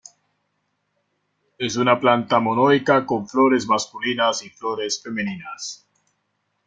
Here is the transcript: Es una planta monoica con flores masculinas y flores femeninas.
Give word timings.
Es 1.59 1.75
una 1.77 1.99
planta 1.99 2.39
monoica 2.39 3.05
con 3.05 3.27
flores 3.27 3.67
masculinas 3.67 4.41
y 4.41 4.49
flores 4.49 4.99
femeninas. 4.99 5.85